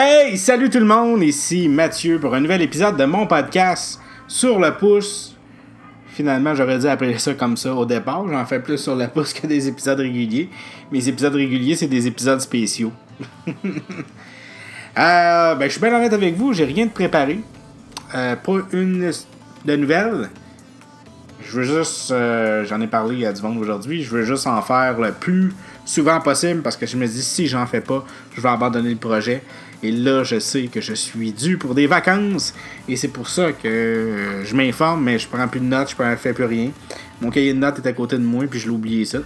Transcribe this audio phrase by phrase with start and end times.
[0.00, 4.60] Hey, salut tout le monde, ici Mathieu pour un nouvel épisode de mon podcast sur
[4.60, 5.36] le pouce.
[6.06, 8.24] Finalement, j'aurais dû appeler ça comme ça au départ.
[8.28, 10.50] J'en fais plus sur le pouce que des épisodes réguliers.
[10.92, 12.92] Mes épisodes réguliers, c'est des épisodes spéciaux.
[14.96, 17.38] Euh, ben, je suis bien honnête avec vous, j'ai rien de préparé.
[18.16, 19.12] Euh, pas une
[19.64, 20.28] de nouvelles.
[21.50, 24.60] Je veux juste, euh, j'en ai parlé à du monde aujourd'hui, je veux juste en
[24.60, 25.50] faire le plus
[25.86, 28.04] souvent possible parce que je me dis si j'en fais pas,
[28.36, 29.42] je vais abandonner le projet.
[29.82, 32.52] Et là, je sais que je suis dû pour des vacances
[32.86, 36.02] et c'est pour ça que euh, je m'informe, mais je prends plus de notes, je
[36.02, 36.70] ne fais plus rien.
[37.22, 39.20] Mon cahier de notes est à côté de moi puis je l'ai oublié ça.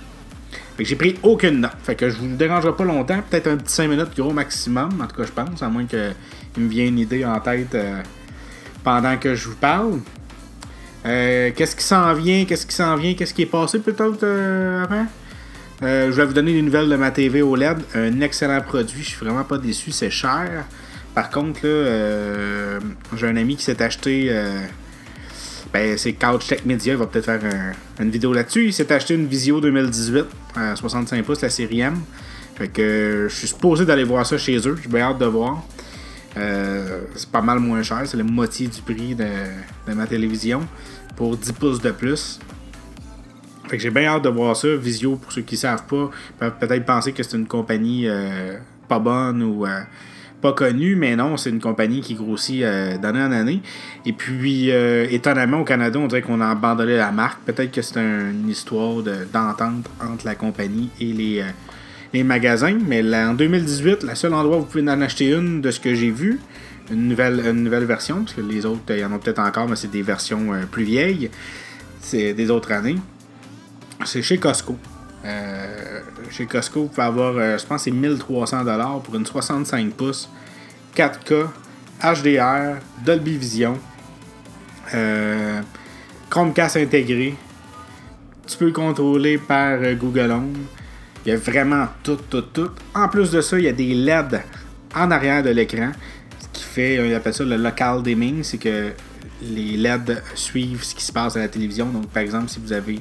[0.76, 1.72] Fait que j'ai pris aucune note.
[1.82, 5.08] Fait que je vous dérangerai pas longtemps, peut-être un petit 5 minutes gros maximum, en
[5.08, 6.14] tout cas je pense, à moins qu'il
[6.56, 8.00] me vienne une idée en tête euh,
[8.84, 9.98] pendant que je vous parle.
[11.04, 14.84] Euh, qu'est-ce qui s'en vient, qu'est-ce qui s'en vient, qu'est-ce qui est passé peut-être euh,
[14.84, 15.06] avant?
[15.80, 17.78] je vais vous donner les nouvelles de ma TV OLED.
[17.96, 20.64] Un excellent produit, je suis vraiment pas déçu, c'est cher.
[21.12, 22.78] Par contre, là,
[23.16, 24.30] j'ai un ami qui s'est acheté
[25.72, 27.40] ben, c'est Couch Tech Media, il va peut-être faire
[27.98, 28.66] une vidéo là-dessus.
[28.66, 31.96] Il s'est acheté une Visio 2018 à 65 pouces, la série M.
[32.56, 34.76] Fait que je suis supposé d'aller voir ça chez eux.
[34.82, 35.64] J'ai bien hâte de voir.
[36.36, 39.24] Euh, c'est pas mal moins cher, c'est la moitié du prix de,
[39.94, 40.60] ma télévision
[41.16, 42.40] pour 10 pouces de plus.
[43.68, 44.74] Fait que j'ai bien hâte de voir ça.
[44.76, 48.98] Visio, pour ceux qui savent pas, peuvent peut-être penser que c'est une compagnie euh, pas
[48.98, 49.80] bonne ou euh,
[50.40, 53.62] pas connu, mais non, c'est une compagnie qui grossit d'année en année.
[54.04, 57.40] Et puis, étonnamment, au Canada, on dirait qu'on a abandonné la marque.
[57.44, 61.44] Peut-être que c'est une histoire d'entente entre la compagnie et les,
[62.12, 62.78] les magasins.
[62.86, 65.94] Mais en 2018, le seul endroit où vous pouvez en acheter une, de ce que
[65.94, 66.40] j'ai vu,
[66.90, 69.90] une nouvelle, version, parce que les autres, il y en a peut-être encore, mais c'est
[69.90, 71.30] des versions plus vieilles.
[72.00, 72.96] C'est des autres années.
[74.04, 74.76] C'est chez Costco.
[75.24, 80.28] Euh, chez Costco, vous pouvez avoir, euh, je pense, c'est 1300$ pour une 65 pouces,
[80.96, 81.46] 4K,
[82.02, 83.78] HDR, Dolby Vision,
[84.94, 85.60] euh,
[86.28, 87.36] Chromecast intégré.
[88.46, 90.54] Tu peux le contrôler par Google Home.
[91.24, 92.70] Il y a vraiment tout, tout, tout.
[92.94, 94.42] En plus de ça, il y a des LED
[94.94, 95.92] en arrière de l'écran.
[96.40, 98.92] Ce qui fait, on appelle ça le local dimming, c'est que
[99.42, 101.86] les LED suivent ce qui se passe à la télévision.
[101.86, 103.00] Donc, par exemple, si vous avez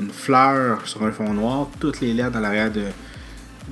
[0.00, 2.86] une fleur sur un fond noir, toutes les LED à l'arrière de,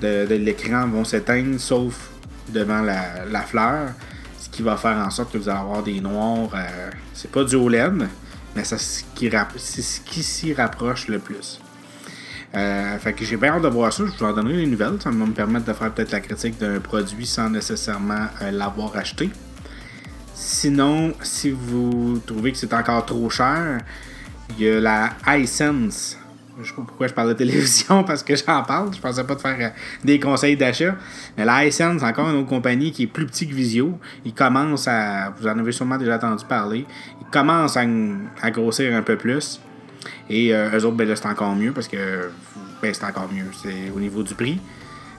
[0.01, 2.11] de, l'écran vont s'éteindre sauf
[2.49, 3.91] devant la, fleur.
[4.39, 6.51] Ce qui va faire en sorte que vous allez avoir des noirs.
[6.55, 8.09] Euh, c'est pas du OLED,
[8.55, 9.03] mais c'est ce
[10.01, 11.61] qui, s'y rapproche le plus.
[12.55, 14.05] Euh, fait que j'ai bien hâte de voir ça.
[14.07, 15.01] Je vous en donnerai les nouvelles.
[15.01, 18.97] Ça va me permettre de faire peut-être la critique d'un produit sans nécessairement euh, l'avoir
[18.97, 19.31] acheté.
[20.35, 23.79] Sinon, si vous trouvez que c'est encore trop cher,
[24.51, 26.19] il y a la iSense.
[26.61, 28.93] Je sais pas pourquoi je parle de télévision parce que j'en parle.
[28.95, 29.71] Je pensais pas de faire euh,
[30.05, 30.97] des conseils d'achat.
[31.37, 33.99] Mais la iSense, encore une autre compagnie qui est plus petite que Visio.
[34.25, 35.31] Il commence à.
[35.39, 36.85] Vous en avez sûrement déjà entendu parler.
[37.21, 39.61] Il commence à, grossir un peu plus.
[40.29, 42.31] Et euh, eux autres, ben c'est encore mieux parce que.
[42.83, 43.47] Ben, c'est encore mieux.
[43.63, 44.61] C'est au niveau du prix.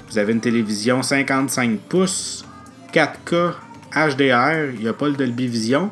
[0.10, 2.46] Vous avez une télévision 55 pouces,
[2.94, 3.54] 4K,
[3.96, 4.74] HDR.
[4.74, 5.92] Il n'y a pas le Dolby Vision.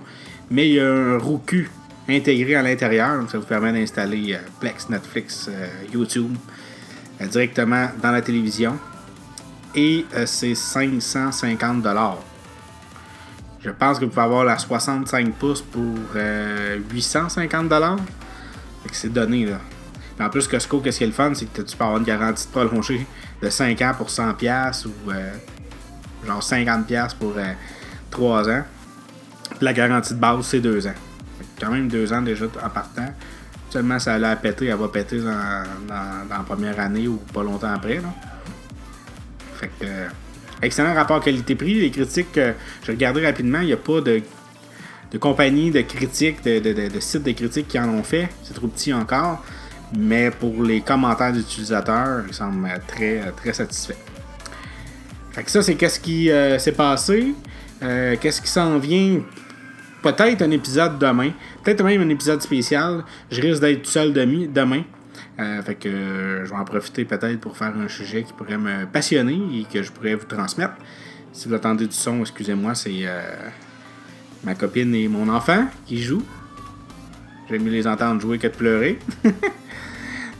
[0.49, 1.69] Mais il y a un Roku
[2.09, 3.17] intégré à l'intérieur.
[3.19, 6.35] Donc, ça vous permet d'installer euh, Plex, Netflix, euh, YouTube
[7.19, 8.77] euh, directement dans la télévision.
[9.73, 11.87] Et c'est 550
[13.61, 15.95] Je pense que vous pouvez avoir la 65 pouces pour
[16.93, 17.71] 850
[18.91, 19.59] C'est donné là.
[20.19, 22.45] En plus, Costco, qu'est-ce qui est le fun, c'est que tu peux avoir une garantie
[22.45, 23.07] de prolongée
[23.41, 25.11] de 5 ans pour 100$ ou
[26.27, 27.33] genre 50$ pour
[28.11, 28.63] 3 ans.
[29.49, 30.93] Puis la garantie de base, c'est 2 ans
[31.61, 33.07] quand même deux ans déjà en partant.
[33.69, 37.73] Seulement ça allait à péter, elle va péter dans, la première année ou pas longtemps
[37.73, 38.01] après.
[39.55, 40.07] Fait que, euh,
[40.61, 41.75] excellent rapport qualité-prix.
[41.81, 42.53] Les critiques, euh,
[42.83, 44.21] je regardais rapidement, il n'y a pas de,
[45.11, 48.29] de compagnie de critiques, de, sites de critiques qui en ont fait.
[48.43, 49.43] C'est trop petit encore.
[49.97, 53.97] Mais pour les commentaires d'utilisateurs, ils semblent très, très satisfaits.
[55.31, 57.33] Fait que ça, c'est qu'est-ce qui euh, s'est passé.
[57.79, 59.21] qu'est-ce qui s'en vient?
[60.01, 61.31] Peut-être un épisode demain,
[61.63, 63.03] peut-être même un épisode spécial.
[63.29, 64.83] Je risque d'être tout seul demain.
[65.39, 68.57] Euh, fait que euh, je vais en profiter peut-être pour faire un sujet qui pourrait
[68.57, 70.73] me passionner et que je pourrais vous transmettre.
[71.31, 73.21] Si vous attendez du son, excusez-moi, c'est euh,
[74.43, 76.25] ma copine et mon enfant qui jouent.
[77.49, 78.99] J'aime mieux les entendre jouer que de pleurer.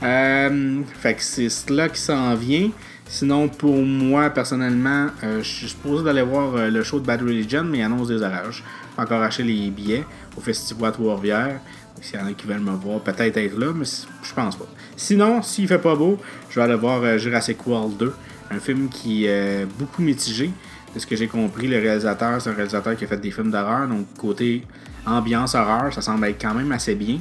[0.02, 2.70] fait que c'est cela qui s'en vient.
[3.06, 7.80] Sinon, pour moi, personnellement, je suis supposé d'aller voir le show de Bad Religion, mais
[7.80, 8.64] il annonce des orages
[8.98, 10.06] encore acheter les billets
[10.38, 11.60] au Festival Trois-Rivières.
[12.02, 14.66] S'il y en a qui veulent me voir, peut-être être là, mais je pense pas.
[14.96, 16.18] Sinon, s'il fait pas beau,
[16.50, 18.14] je vais aller voir euh, Jurassic World 2,
[18.50, 20.50] un film qui est beaucoup mitigé.
[20.94, 23.52] De ce que j'ai compris, le réalisateur, c'est un réalisateur qui a fait des films
[23.52, 23.88] d'horreur.
[23.88, 24.64] Donc, côté
[25.06, 27.18] ambiance horreur, ça semble être quand même assez bien.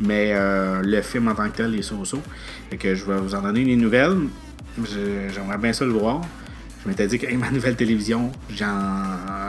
[0.00, 2.20] Mais euh, le film en tant que tel est so-so.
[2.70, 4.16] Fait que je vais vous en donner des nouvelles.
[5.32, 6.20] J'aimerais bien ça le voir.
[6.82, 8.30] Je m'étais dit qu'avec ma nouvelle télévision,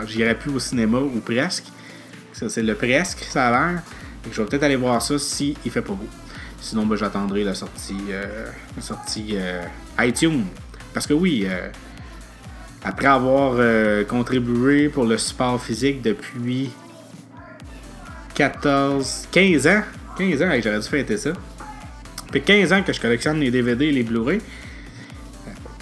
[0.07, 1.65] j'irais plus au cinéma ou presque.
[2.31, 3.81] Ça, c'est le presque, ça a l'air.
[4.31, 6.07] Je vais peut-être aller voir ça si il fait pas beau.
[6.61, 9.63] Sinon, ben, j'attendrai la sortie, euh, la sortie euh,
[9.99, 10.45] iTunes.
[10.93, 11.69] Parce que oui, euh,
[12.85, 13.57] après avoir
[14.07, 16.69] contribué pour le support physique depuis
[18.35, 19.81] 14, 15 ans,
[20.17, 21.33] 15 ans, j'aurais dû fêter ça.
[22.31, 24.39] Fait 15 ans que je collectionne les DVD et les Blu-ray.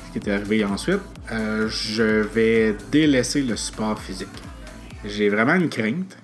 [0.07, 1.01] Ce qui est arrivé ensuite.
[1.29, 4.27] je vais délaisser le support physique.
[5.05, 6.17] J'ai vraiment une crainte.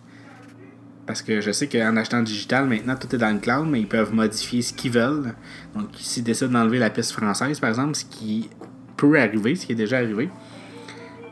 [1.06, 3.88] Parce que je sais qu'en achetant digital, maintenant, tout est dans le cloud, mais ils
[3.88, 5.34] peuvent modifier ce qu'ils veulent.
[5.76, 8.48] Donc, s'ils décident d'enlever la piste française, par exemple, ce qui
[8.96, 10.30] peut arriver, ce qui est déjà arrivé,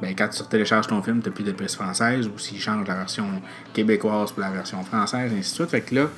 [0.01, 2.87] ben, quand tu télécharges ton film, tu n'as plus de piste française, ou s'ils changent
[2.87, 3.25] la version
[3.73, 5.69] québécoise pour la version française, ainsi de suite.
[5.69, 6.09] Fait que là,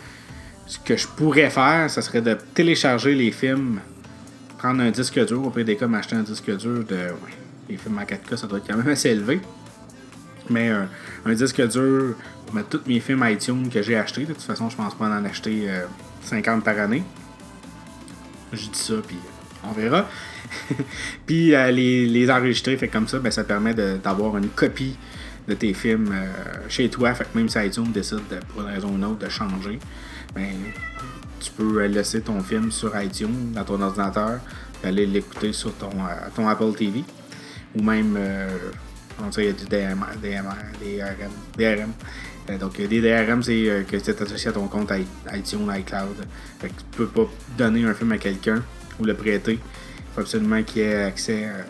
[0.67, 3.79] ce que je pourrais faire, ce serait de télécharger les films,
[4.57, 7.07] prendre un disque dur, au pire des cas, m'acheter un disque dur de.
[7.69, 9.39] les films en 4K, ça doit être quand même assez élevé.
[10.49, 10.69] Mais
[11.25, 12.15] un disque dur
[12.45, 14.25] pour mettre tous mes films iTunes que j'ai achetés.
[14.25, 15.69] De toute façon, je pense pas en acheter
[16.23, 17.03] 50 euh, par année.
[18.51, 19.17] Je dis ça, puis
[19.63, 20.07] on verra.
[21.25, 24.97] puis euh, les, enregistrer, fait comme ça, ben, ça permet d'avoir une copie
[25.47, 26.13] de tes films
[26.67, 27.13] chez toi.
[27.13, 29.79] Fait que même si iTunes décide, pour une raison ou une autre, de changer,
[30.35, 30.53] ben,
[31.39, 34.39] tu peux laisser ton film sur iTunes dans ton ordinateur,
[34.83, 37.03] aller l'écouter sur ton, Apple TV.
[37.75, 38.17] Ou même
[39.37, 41.91] il y a du DMR, DRM, DRM.
[42.49, 44.91] Euh, donc, des DRM, c'est euh, que c'est associé à ton compte
[45.33, 46.25] iTunes, iCloud.
[46.59, 48.63] Fait que tu peux pas donner un film à quelqu'un
[48.99, 49.53] ou le prêter.
[49.53, 51.61] Il faut absolument qu'il ait accès euh,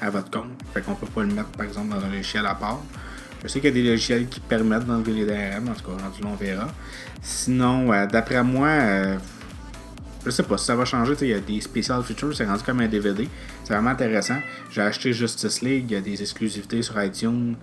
[0.00, 0.50] à votre compte.
[0.72, 2.80] Fait qu'on peut pas le mettre, par exemple, dans un logiciel à part.
[3.42, 5.92] Je sais qu'il y a des logiciels qui permettent d'enlever les DRM, en tout cas,
[6.24, 6.68] on verra.
[7.22, 9.16] Sinon, d'après moi,
[10.24, 11.14] je sais pas si ça va changer.
[11.22, 13.28] Il y a des special features, c'est rendu comme un DVD.
[13.64, 14.38] C'est vraiment intéressant.
[14.70, 17.56] J'ai acheté Justice League, il y a des exclusivités sur iTunes.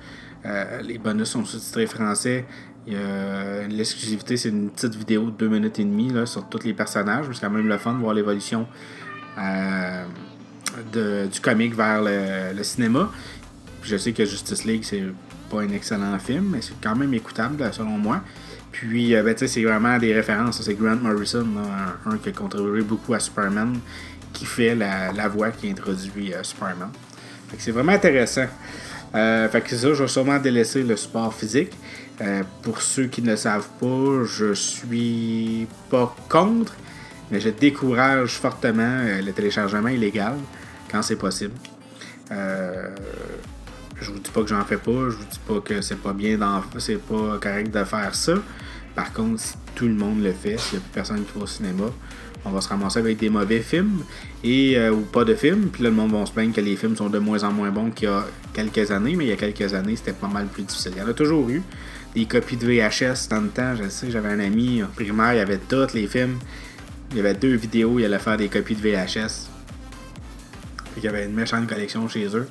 [0.46, 2.46] Euh, les bonus sont sous-titrés français.
[2.88, 7.26] L'exclusivité, c'est une petite vidéo de 2 minutes et demie là, sur tous les personnages.
[7.34, 8.66] C'est quand même le fun de voir l'évolution
[9.38, 10.06] euh,
[11.28, 13.12] du comic vers le, cinéma.
[13.84, 15.04] je sais que Justice League, c'est
[15.50, 18.22] pas un excellent film, mais c'est quand même écoutable selon moi.
[18.72, 20.62] Puis, euh, ben, c'est vraiment des références.
[20.62, 21.48] C'est Grant Morrison,
[22.06, 23.80] un, qui a contribué beaucoup à Superman,
[24.34, 26.90] qui fait la, voix qui introduit euh, Superman.
[27.58, 28.46] c'est vraiment intéressant.
[29.16, 31.72] Euh, fait que c'est ça, je vais sûrement délaisser le sport physique.
[32.62, 36.76] pour ceux qui ne le savent pas, je suis pas contre,
[37.32, 40.36] mais je décourage fortement le téléchargement illégal
[40.92, 41.54] quand c'est possible.
[42.30, 46.14] je vous dis pas que j'en fais pas, je vous dis pas que c'est pas
[46.14, 46.40] bien
[46.78, 48.34] c'est pas correct de faire ça.
[48.96, 51.44] Par contre, si tout le monde le fait, s'il n'y a plus personne qui va
[51.44, 51.86] au cinéma,
[52.46, 54.04] on va se ramasser avec des mauvais films
[54.44, 55.70] et euh, ou pas de films.
[55.72, 57.70] Puis là, le monde va se plaindre que les films sont de moins en moins
[57.70, 60.48] bons qu'il y a quelques années, mais il y a quelques années, c'était pas mal
[60.48, 60.94] plus difficile.
[60.96, 61.62] Il y en a toujours eu
[62.16, 63.76] des copies de VHS dans le temps.
[63.76, 66.40] Je sais, j'avais un ami en primaire, il y avait tous les films.
[67.12, 69.48] Il y avait deux vidéos, il allait faire des copies de VHS.
[70.98, 72.48] il y avait une méchante collection chez eux.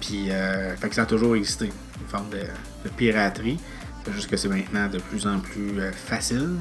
[0.00, 3.58] Puis, euh, fait que ça a toujours existé, une forme de piraterie.
[4.04, 6.56] C'est juste que c'est maintenant de plus en plus euh, facile.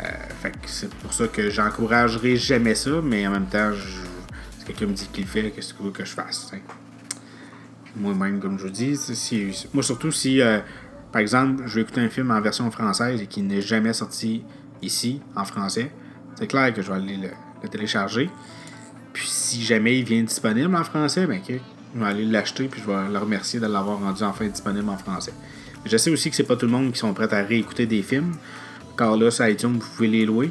[0.00, 0.02] Euh,
[0.42, 3.72] fait que c'est pour ça que j'encouragerai jamais ça, mais en même temps,
[4.58, 6.50] si quelqu'un me dit qu'il fait, qu'est-ce que que je fasse?
[7.96, 10.60] Moi-même, comme je vous dis, si, moi surtout si, euh,
[11.12, 14.44] par exemple, je vais écouter un film en version française et qui n'est jamais sorti
[14.80, 15.90] ici, en français,
[16.40, 18.30] c'est clair que je vais aller le, télécharger.
[19.12, 22.90] Puis si jamais il vient disponible en français, ben, je vais aller l'acheter puis je
[22.90, 25.32] vais le remercier de l'avoir rendu enfin disponible en français.
[25.84, 28.02] Je sais aussi que c'est pas tout le monde qui sont prêts à réécouter des
[28.02, 28.34] films.
[28.96, 30.50] Car là, sur iTunes, vous pouvez les louer.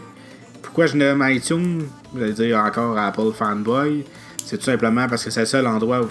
[0.62, 1.84] Pourquoi je nomme iTunes?
[2.14, 4.06] Vous allez dire encore Apple Fanboy.
[4.46, 6.08] C'est tout simplement parce que c'est le seul endroit où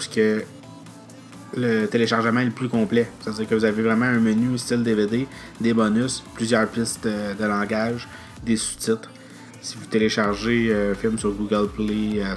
[1.57, 3.09] le téléchargement est le plus complet.
[3.19, 5.27] C'est-à-dire que vous avez vraiment un menu style DVD,
[5.59, 8.07] des bonus, plusieurs pistes de, langage,
[8.45, 9.09] des sous-titres.
[9.61, 12.35] Si vous téléchargez un film sur Google Play euh,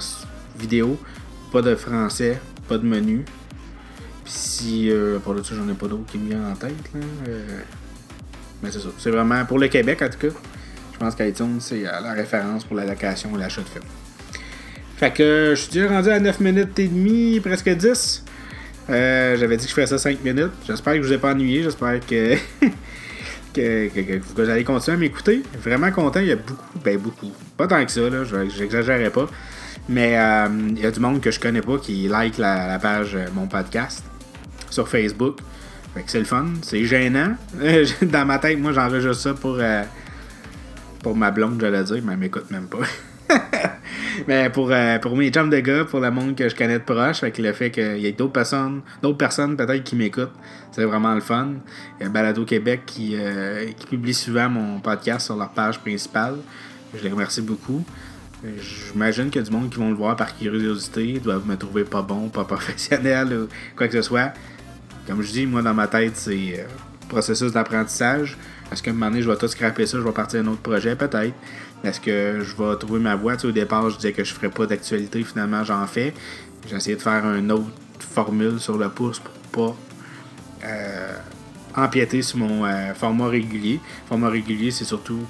[0.57, 0.97] vidéo,
[1.51, 3.25] pas de français, pas de menu,
[4.23, 6.71] puis si, euh, pour le ça, j'en ai pas d'autres qui me viennent en tête.
[6.93, 7.59] Là, euh,
[8.61, 8.89] mais c'est ça.
[8.97, 10.33] C'est vraiment pour le Québec, en tout cas.
[10.93, 13.83] Je pense qu'iTunes, c'est euh, la référence pour la location et l'achat de films.
[14.95, 18.23] Fait que je suis déjà rendu à 9 minutes et demie, presque 10.
[18.87, 20.51] J'avais dit que je ferais ça 5 minutes.
[20.65, 21.63] J'espère que je vous ai pas ennuyé.
[21.63, 22.35] J'espère que,
[23.53, 25.43] que, vous allez continuer à m'écouter.
[25.61, 26.19] Vraiment content.
[26.19, 27.31] Il y a beaucoup, ben beaucoup.
[27.57, 28.23] Pas tant que ça, là.
[28.23, 29.29] J'exagérerai pas.
[29.89, 30.11] Mais
[30.69, 34.03] il y a du monde que je connais pas qui like la, page Mon Podcast.
[34.69, 35.39] sur Facebook.
[35.93, 37.35] Fait que c'est le fun, c'est gênant.
[38.01, 39.83] Dans ma tête, moi j'enregistre ça pour, euh,
[41.03, 42.79] pour ma blonde, j'allais dire, mais elle m'écoute même pas.
[44.27, 46.83] mais pour, euh, pour mes chums de gars, pour le monde que je connais de
[46.83, 50.33] proche, avec le fait qu'il y ait d'autres personnes, d'autres personnes peut-être qui m'écoutent,
[50.71, 51.53] c'est vraiment le fun.
[51.99, 55.79] Il y a Balado Québec qui, euh, qui publie souvent mon podcast sur leur page
[55.79, 56.35] principale.
[56.95, 57.83] Je les remercie beaucoup.
[58.59, 61.85] J'imagine qu'il y a du monde qui vont le voir par curiosité, doivent me trouver
[61.85, 64.33] pas bon, pas professionnel ou quoi que ce soit.
[65.07, 66.65] Comme je dis, moi dans ma tête, c'est euh,
[67.13, 68.37] processus d'apprentissage.
[68.71, 70.47] Est-ce qu'à un moment donné, je vais tout scraper ça, je vais partir à un
[70.47, 71.35] autre projet, peut-être.
[71.83, 73.35] Est-ce que je vais trouver ma voie?
[73.43, 76.13] au départ, je disais que je ferais pas d'actualité, finalement, j'en fais.
[76.67, 79.77] J'ai essayé de faire une autre formule sur le pouce pour pas
[80.65, 81.13] euh,
[81.75, 83.79] empiéter sur mon euh, format régulier.
[84.07, 85.25] Format régulier, c'est surtout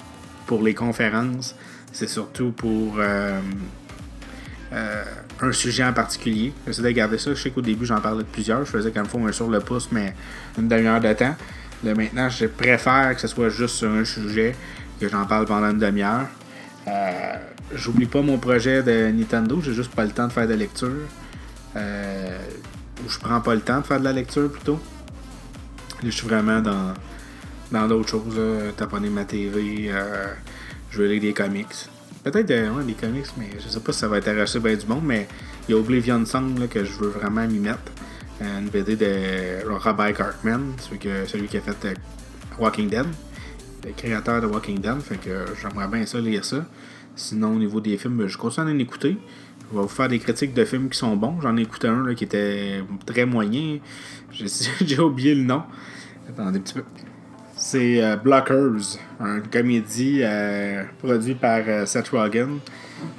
[0.46, 1.56] pour les conférences,
[1.92, 3.40] c'est surtout pour euh,
[5.42, 6.54] un sujet en particulier.
[6.68, 7.34] J'essaie de garder ça.
[7.34, 8.63] Je sais qu'au début, j'en parlais de plusieurs.
[8.66, 10.13] Je faisais comme fois un sur le pouce, mais
[10.58, 11.36] une demi-heure de temps.
[11.84, 14.56] Là, maintenant, je préfère que ce soit juste sur un sujet,
[15.00, 16.28] que j'en parle pendant une demi-heure.
[16.88, 17.36] Euh,
[17.74, 21.08] j'oublie pas mon projet de Nintendo, j'ai juste pas le temps de faire de lecture.
[21.75, 22.40] Euh,
[23.04, 24.80] ou je prends pas le temps de faire de la lecture plutôt.
[26.04, 26.94] je suis vraiment dans
[27.72, 28.40] dans d'autres choses.
[28.78, 30.28] Taponner ma TV, euh,
[30.92, 31.90] je vais lire des comics.
[32.24, 35.28] Peut-être des comics, mais je sais pas si ça va intéresser bien du monde, mais
[35.68, 37.92] il y a Oblivion Song que je veux vraiment m'y mettre.
[38.42, 41.98] Une BD de Rabbi Cartman, celui, celui qui a fait
[42.60, 43.06] Walking Dead
[43.86, 46.66] le créateur de Walking Dead, fait que j'aimerais bien ça lire ça.
[47.16, 49.18] Sinon, au niveau des films, je continue à en écouter.
[49.70, 51.40] Je vais vous faire des critiques de films qui sont bons.
[51.42, 53.80] J'en ai écouté un là, qui était très moyen.
[54.32, 55.63] J'ai oublié le nom.
[56.28, 56.84] Attendez un petit peu.
[57.56, 62.60] C'est euh, Blockers, une comédie euh, produite par euh, Seth Rogen.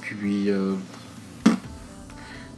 [0.00, 0.50] Puis,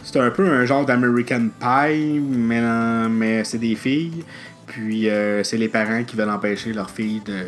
[0.07, 2.63] c'est un peu un genre d'American Pie, mais,
[3.09, 4.25] mais c'est des filles.
[4.67, 7.45] Puis euh, c'est les parents qui veulent empêcher leur fille de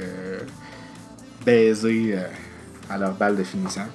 [1.47, 2.27] baiser euh,
[2.91, 3.87] à leur balle de finissant.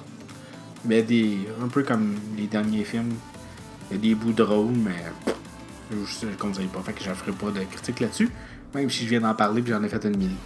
[0.86, 3.12] Mais des, un peu comme les derniers films,
[3.90, 5.04] il y a des bouts drôles, mais
[5.90, 6.80] je ne conseille pas.
[6.80, 8.30] Fait que je ferai pas de critique là-dessus.
[8.74, 10.36] Même si je viens d'en parler puis j'en ai fait une mini.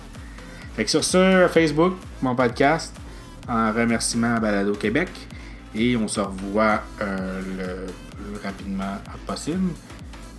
[0.75, 2.95] Fait que sur ce, Facebook, mon podcast,
[3.49, 5.09] en remerciement à Balado Québec.
[5.73, 9.73] Et on se revoit euh, le plus rapidement possible.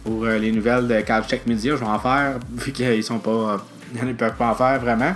[0.04, 3.66] Pour euh, les nouvelles de Check Media, je vais en faire, vu qu'ils sont pas.
[3.94, 5.14] ils ne peuvent pas en faire vraiment.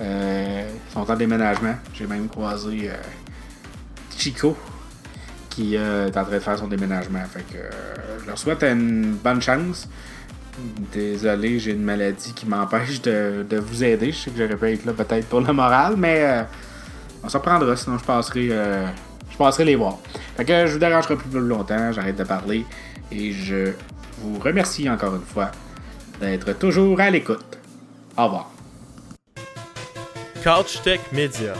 [0.00, 1.74] Euh, ils sont en déménagement.
[1.94, 2.94] J'ai même croisé euh,
[4.16, 4.56] Chico
[5.50, 7.24] qui est en train de faire son déménagement.
[7.24, 7.58] Fait que
[8.20, 9.88] je leur souhaite une bonne chance.
[10.92, 14.12] Désolé, j'ai une maladie qui m'empêche de, vous aider.
[14.12, 16.46] Je sais que j'aurais pu être là peut-être pour le moral, mais
[17.24, 18.50] on s'en prendra, sinon je passerai,
[19.38, 19.98] passerai les voir.
[20.36, 22.64] Fait que je vous dérangerai plus, plus longtemps, j'arrête de parler
[23.10, 23.72] et je
[24.18, 25.50] vous remercie encore une fois
[26.20, 27.58] d'être toujours à l'écoute.
[28.16, 28.50] Au revoir.
[30.42, 31.54] Couch Tech Media.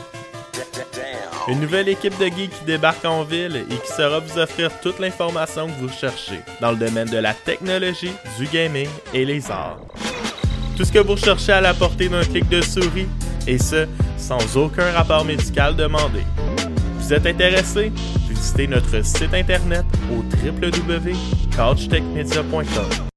[1.49, 4.99] Une nouvelle équipe de geeks qui débarque en ville et qui saura vous offrir toute
[4.99, 9.79] l'information que vous cherchez dans le domaine de la technologie, du gaming et les arts.
[10.77, 13.09] Tout ce que vous recherchez à la portée d'un clic de souris,
[13.47, 13.87] et ce,
[14.19, 16.21] sans aucun rapport médical demandé.
[17.09, 17.91] Vous êtes intéressé?
[18.29, 23.08] visitez notre site internet au www.couchtechmedia.com.